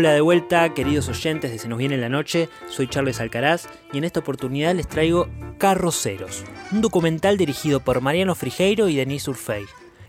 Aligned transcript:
Hola 0.00 0.14
de 0.14 0.22
vuelta, 0.22 0.72
queridos 0.72 1.10
oyentes 1.10 1.50
de 1.50 1.58
Se 1.58 1.68
nos 1.68 1.76
viene 1.76 1.98
la 1.98 2.08
noche, 2.08 2.48
soy 2.70 2.88
Charles 2.88 3.20
Alcaraz 3.20 3.68
y 3.92 3.98
en 3.98 4.04
esta 4.04 4.20
oportunidad 4.20 4.74
les 4.74 4.88
traigo 4.88 5.28
Carroceros, 5.58 6.46
un 6.72 6.80
documental 6.80 7.36
dirigido 7.36 7.80
por 7.80 8.00
Mariano 8.00 8.34
Frigeiro 8.34 8.88
y 8.88 8.96
Denise 8.96 9.28
Urfey, 9.28 9.66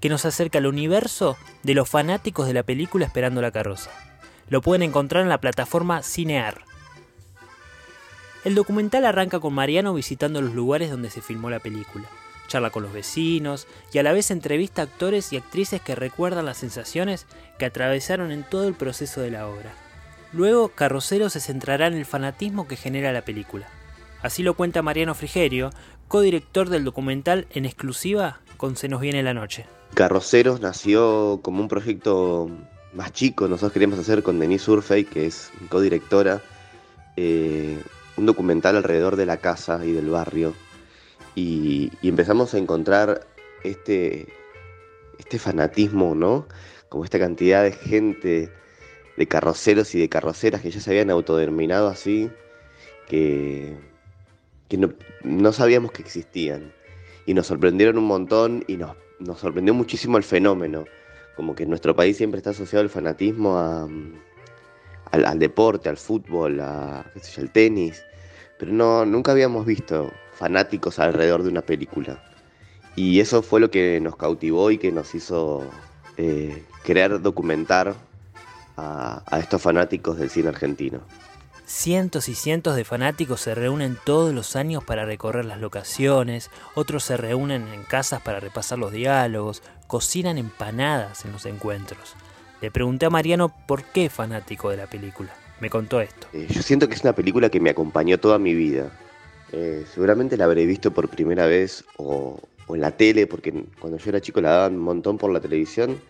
que 0.00 0.08
nos 0.08 0.24
acerca 0.24 0.56
al 0.56 0.64
universo 0.64 1.36
de 1.64 1.74
los 1.74 1.86
fanáticos 1.86 2.46
de 2.46 2.54
la 2.54 2.62
película 2.62 3.04
Esperando 3.04 3.42
la 3.42 3.50
carroza. 3.50 3.90
Lo 4.48 4.62
pueden 4.62 4.84
encontrar 4.84 5.22
en 5.22 5.28
la 5.28 5.42
plataforma 5.42 6.02
Cinear. 6.02 6.62
El 8.46 8.54
documental 8.54 9.04
arranca 9.04 9.38
con 9.38 9.52
Mariano 9.52 9.92
visitando 9.92 10.40
los 10.40 10.54
lugares 10.54 10.90
donde 10.90 11.10
se 11.10 11.20
filmó 11.20 11.50
la 11.50 11.60
película. 11.60 12.08
Charla 12.54 12.70
con 12.70 12.84
los 12.84 12.92
vecinos 12.92 13.66
y 13.92 13.98
a 13.98 14.04
la 14.04 14.12
vez 14.12 14.30
entrevista 14.30 14.82
a 14.82 14.84
actores 14.84 15.32
y 15.32 15.36
actrices 15.36 15.82
que 15.82 15.96
recuerdan 15.96 16.46
las 16.46 16.58
sensaciones 16.58 17.26
que 17.58 17.64
atravesaron 17.64 18.30
en 18.30 18.44
todo 18.44 18.68
el 18.68 18.74
proceso 18.74 19.20
de 19.20 19.32
la 19.32 19.48
obra. 19.48 19.74
Luego, 20.32 20.68
Carrocero 20.68 21.30
se 21.30 21.40
centrará 21.40 21.88
en 21.88 21.94
el 21.94 22.04
fanatismo 22.04 22.68
que 22.68 22.76
genera 22.76 23.12
la 23.12 23.24
película. 23.24 23.66
Así 24.22 24.44
lo 24.44 24.54
cuenta 24.54 24.82
Mariano 24.82 25.16
Frigerio, 25.16 25.70
codirector 26.06 26.68
del 26.68 26.84
documental 26.84 27.48
en 27.50 27.64
exclusiva 27.64 28.38
con 28.56 28.76
Se 28.76 28.88
nos 28.88 29.00
viene 29.00 29.24
la 29.24 29.34
noche. 29.34 29.66
Carroceros 29.94 30.60
nació 30.60 31.40
como 31.42 31.60
un 31.60 31.66
proyecto 31.66 32.48
más 32.92 33.12
chico, 33.12 33.48
nosotros 33.48 33.72
queríamos 33.72 33.98
hacer 33.98 34.22
con 34.22 34.38
Denise 34.38 34.70
Urfey, 34.70 35.04
que 35.06 35.26
es 35.26 35.50
codirectora, 35.70 36.40
eh, 37.16 37.82
un 38.16 38.26
documental 38.26 38.76
alrededor 38.76 39.16
de 39.16 39.26
la 39.26 39.38
casa 39.38 39.84
y 39.84 39.90
del 39.90 40.08
barrio. 40.08 40.54
Y, 41.34 41.90
empezamos 42.02 42.54
a 42.54 42.58
encontrar 42.58 43.26
este, 43.64 44.26
este 45.18 45.38
fanatismo, 45.38 46.14
¿no? 46.14 46.46
Como 46.88 47.04
esta 47.04 47.18
cantidad 47.18 47.62
de 47.62 47.72
gente, 47.72 48.50
de 49.16 49.28
carroceros 49.28 49.94
y 49.94 50.00
de 50.00 50.08
carroceras 50.08 50.60
que 50.60 50.70
ya 50.70 50.80
se 50.80 50.90
habían 50.90 51.10
autodeterminado 51.10 51.88
así, 51.88 52.30
que, 53.08 53.76
que 54.68 54.76
no, 54.76 54.92
no 55.22 55.52
sabíamos 55.52 55.92
que 55.92 56.02
existían. 56.02 56.72
Y 57.26 57.34
nos 57.34 57.46
sorprendieron 57.46 57.98
un 57.98 58.04
montón 58.04 58.64
y 58.68 58.76
nos, 58.76 58.96
nos 59.18 59.40
sorprendió 59.40 59.74
muchísimo 59.74 60.18
el 60.18 60.24
fenómeno. 60.24 60.84
Como 61.36 61.54
que 61.54 61.64
en 61.64 61.70
nuestro 61.70 61.96
país 61.96 62.16
siempre 62.16 62.38
está 62.38 62.50
asociado 62.50 62.82
el 62.82 62.90
fanatismo 62.90 63.58
a, 63.58 63.88
al, 65.10 65.38
deporte, 65.38 65.88
al 65.88 65.96
fútbol, 65.96 66.60
al 66.60 67.04
tenis, 67.52 68.04
pero 68.58 68.72
no, 68.72 69.04
nunca 69.04 69.32
habíamos 69.32 69.66
visto 69.66 70.12
fanáticos 70.34 70.98
alrededor 70.98 71.42
de 71.42 71.50
una 71.50 71.62
película. 71.62 72.22
Y 72.96 73.20
eso 73.20 73.42
fue 73.42 73.60
lo 73.60 73.70
que 73.70 74.00
nos 74.00 74.16
cautivó 74.16 74.70
y 74.70 74.78
que 74.78 74.92
nos 74.92 75.14
hizo 75.14 75.64
eh, 76.16 76.64
querer 76.84 77.20
documentar 77.20 77.94
a, 78.76 79.22
a 79.26 79.38
estos 79.40 79.60
fanáticos 79.60 80.18
del 80.18 80.30
cine 80.30 80.48
argentino. 80.48 81.00
Cientos 81.66 82.28
y 82.28 82.34
cientos 82.34 82.76
de 82.76 82.84
fanáticos 82.84 83.40
se 83.40 83.54
reúnen 83.54 83.96
todos 84.04 84.34
los 84.34 84.54
años 84.54 84.84
para 84.84 85.06
recorrer 85.06 85.46
las 85.46 85.58
locaciones, 85.58 86.50
otros 86.74 87.04
se 87.04 87.16
reúnen 87.16 87.66
en 87.68 87.84
casas 87.84 88.20
para 88.20 88.38
repasar 88.38 88.78
los 88.78 88.92
diálogos, 88.92 89.62
cocinan 89.86 90.36
empanadas 90.36 91.24
en 91.24 91.32
los 91.32 91.46
encuentros. 91.46 92.14
Le 92.60 92.70
pregunté 92.70 93.06
a 93.06 93.10
Mariano 93.10 93.54
por 93.66 93.84
qué 93.84 94.10
fanático 94.10 94.70
de 94.70 94.76
la 94.76 94.86
película. 94.86 95.34
Me 95.60 95.70
contó 95.70 96.00
esto. 96.00 96.26
Eh, 96.32 96.46
yo 96.50 96.62
siento 96.62 96.88
que 96.88 96.94
es 96.94 97.02
una 97.02 97.14
película 97.14 97.48
que 97.48 97.60
me 97.60 97.70
acompañó 97.70 98.18
toda 98.18 98.38
mi 98.38 98.54
vida. 98.54 98.90
Eh, 99.52 99.84
seguramente 99.92 100.36
la 100.36 100.44
habré 100.44 100.66
visto 100.66 100.92
por 100.92 101.08
primera 101.08 101.46
vez 101.46 101.84
o, 101.96 102.40
en 102.68 102.80
la 102.80 102.90
tele, 102.96 103.26
porque 103.26 103.52
cuando 103.78 103.98
yo 103.98 104.10
era 104.10 104.20
chico 104.20 104.40
la 104.40 104.50
daban 104.50 104.74
un 104.74 104.82
montón 104.82 105.18
por 105.18 105.30
la 105.30 105.40
televisión, 105.40 106.00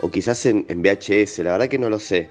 o 0.00 0.10
quizás 0.10 0.44
en, 0.46 0.66
VHS, 0.68 1.38
la 1.38 1.52
verdad 1.52 1.68
que 1.68 1.78
no 1.78 1.88
lo 1.88 1.98
sé. 1.98 2.28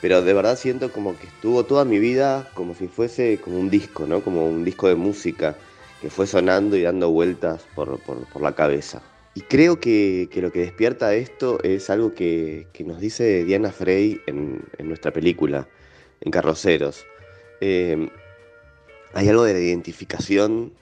Pero 0.00 0.22
de 0.22 0.34
verdad 0.34 0.58
siento 0.58 0.92
como 0.92 1.16
que 1.16 1.26
estuvo 1.26 1.64
toda 1.64 1.84
mi 1.84 1.98
vida 1.98 2.50
como 2.54 2.74
si 2.74 2.88
fuese 2.88 3.38
como 3.40 3.58
un 3.58 3.70
disco, 3.70 4.06
¿no? 4.06 4.22
Como 4.22 4.46
un 4.46 4.64
disco 4.64 4.88
de 4.88 4.96
música 4.96 5.56
que 6.02 6.10
fue 6.10 6.26
sonando 6.26 6.76
y 6.76 6.82
dando 6.82 7.10
vueltas 7.10 7.64
por, 7.74 7.98
la 8.40 8.54
cabeza. 8.54 9.00
Y 9.34 9.40
creo 9.40 9.80
que, 9.80 10.28
lo 10.36 10.52
que 10.52 10.60
despierta 10.60 11.14
esto 11.14 11.58
es 11.62 11.88
algo 11.88 12.12
que, 12.12 12.66
nos 12.84 13.00
dice 13.00 13.44
Diana 13.44 13.70
Frey 13.70 14.20
en, 14.26 14.62
nuestra 14.80 15.12
película, 15.12 15.66
en 16.20 16.30
Carroceros. 16.30 17.06
Eh, 17.62 18.10
hay 19.14 19.28
algo 19.28 19.44
de 19.44 19.64
identificación 19.64 20.72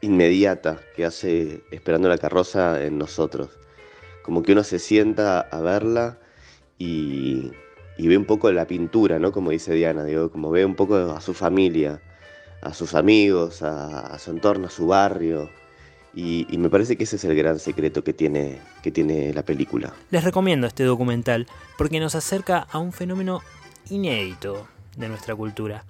inmediata 0.00 0.80
que 0.94 1.04
hace 1.04 1.62
Esperando 1.70 2.08
la 2.08 2.18
carroza 2.18 2.84
en 2.84 2.98
nosotros. 2.98 3.50
Como 4.22 4.42
que 4.42 4.52
uno 4.52 4.64
se 4.64 4.78
sienta 4.78 5.40
a 5.40 5.60
verla 5.60 6.18
y, 6.78 7.52
ve 7.98 8.18
un 8.18 8.24
poco 8.24 8.50
la 8.50 8.66
pintura, 8.66 9.18
¿no? 9.18 9.30
Como 9.30 9.50
dice 9.50 9.72
Diana, 9.72 10.04
digo, 10.04 10.30
como 10.30 10.50
ve 10.50 10.64
un 10.64 10.74
poco 10.74 10.96
a 10.96 11.20
su 11.20 11.32
familia, 11.32 12.00
a 12.60 12.74
sus 12.74 12.94
amigos, 12.94 13.62
a, 13.62 14.18
su 14.18 14.32
entorno, 14.32 14.66
a 14.66 14.70
su 14.70 14.88
barrio. 14.88 15.48
Y, 16.14 16.46
y, 16.50 16.58
me 16.58 16.68
parece 16.68 16.96
que 16.96 17.04
ese 17.04 17.16
es 17.16 17.24
el 17.24 17.36
gran 17.36 17.60
secreto 17.60 18.02
que 18.02 18.12
tiene, 18.12 18.58
que 18.82 18.90
tiene 18.90 19.32
la 19.32 19.44
película. 19.44 19.94
Les 20.10 20.24
recomiendo 20.24 20.66
este 20.66 20.82
documental 20.82 21.46
porque 21.78 22.00
nos 22.00 22.16
acerca 22.16 22.58
a 22.58 22.78
un 22.78 22.92
fenómeno 22.92 23.42
inédito 23.88 24.66
de 24.96 25.08
nuestra 25.08 25.36
cultura. 25.36 25.84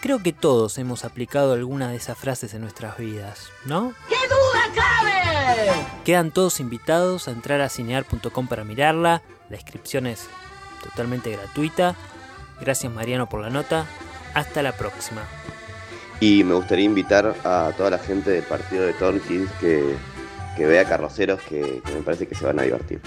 Creo 0.00 0.22
que 0.22 0.32
todos 0.32 0.78
hemos 0.78 1.04
aplicado 1.04 1.52
alguna 1.54 1.88
de 1.88 1.96
esas 1.96 2.18
frases 2.18 2.54
en 2.54 2.60
nuestras 2.60 2.96
vidas, 2.98 3.48
¿no? 3.64 3.94
¡Qué 4.08 4.16
duda 4.28 4.74
cabe! 4.74 5.86
Quedan 6.04 6.30
todos 6.30 6.60
invitados 6.60 7.28
a 7.28 7.32
entrar 7.32 7.60
a 7.60 7.68
cinear.com 7.68 8.46
para 8.46 8.64
mirarla. 8.64 9.22
La 9.48 9.56
inscripción 9.56 10.06
es 10.06 10.28
totalmente 10.82 11.32
gratuita. 11.32 11.96
Gracias 12.60 12.92
Mariano 12.92 13.28
por 13.28 13.40
la 13.40 13.50
nota. 13.50 13.86
Hasta 14.34 14.62
la 14.62 14.72
próxima. 14.72 15.22
Y 16.20 16.44
me 16.44 16.54
gustaría 16.54 16.84
invitar 16.84 17.34
a 17.44 17.72
toda 17.76 17.90
la 17.90 17.98
gente 17.98 18.30
del 18.30 18.44
partido 18.44 18.84
de 18.84 18.92
Tonkins 18.94 19.50
que, 19.60 19.96
que 20.56 20.66
vea 20.66 20.84
Carroceros, 20.84 21.40
que 21.42 21.82
me 21.92 22.02
parece 22.02 22.26
que 22.26 22.34
se 22.34 22.44
van 22.44 22.58
a 22.58 22.62
divertir. 22.62 23.00